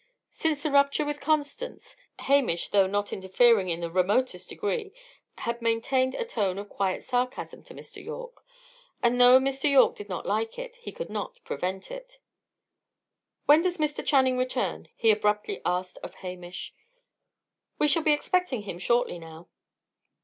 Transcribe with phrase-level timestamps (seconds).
[0.31, 4.91] Since the rupture with Constance, Hamish, though not interfering in the remotest degree,
[5.37, 8.03] had maintained a tone of quiet sarcasm to Mr.
[8.03, 8.43] Yorke.
[9.03, 9.69] And though Mr.
[9.71, 12.17] Yorke did not like it, he could not prevent it.
[13.45, 14.03] "When does Mr.
[14.03, 16.73] Channing return?" he abruptly asked of Hamish.
[17.77, 19.49] "We shall be expecting him shortly now."